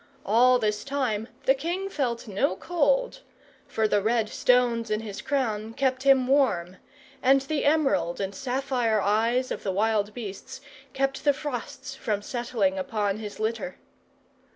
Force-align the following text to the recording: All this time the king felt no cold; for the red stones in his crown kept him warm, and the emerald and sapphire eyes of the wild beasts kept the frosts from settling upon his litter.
All 0.25 0.57
this 0.57 0.83
time 0.83 1.27
the 1.45 1.53
king 1.53 1.87
felt 1.87 2.27
no 2.27 2.55
cold; 2.55 3.21
for 3.67 3.87
the 3.87 4.01
red 4.01 4.29
stones 4.29 4.89
in 4.89 5.01
his 5.01 5.21
crown 5.21 5.75
kept 5.75 6.01
him 6.01 6.25
warm, 6.25 6.77
and 7.21 7.41
the 7.41 7.65
emerald 7.65 8.19
and 8.19 8.33
sapphire 8.33 8.99
eyes 8.99 9.51
of 9.51 9.61
the 9.61 9.71
wild 9.71 10.15
beasts 10.15 10.59
kept 10.93 11.23
the 11.23 11.33
frosts 11.33 11.93
from 11.93 12.23
settling 12.23 12.79
upon 12.79 13.17
his 13.19 13.39
litter. 13.39 13.77